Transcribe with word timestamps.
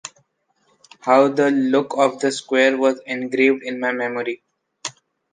How 1.01 1.27
the 1.27 1.51
look 1.51 1.95
of 1.95 2.17
the 2.19 2.31
square 2.31 2.75
was 2.75 2.99
engraved 3.05 3.61
in 3.61 3.79
my 3.79 3.91
memory! 3.91 4.41